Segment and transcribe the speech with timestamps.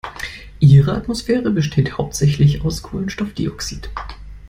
[0.59, 3.91] Ihre Atmosphäre besteht hauptsächlich aus Kohlenstoffdioxid.